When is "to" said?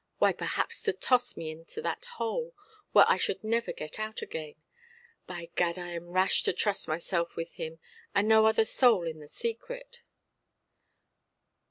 0.81-0.93, 6.45-6.53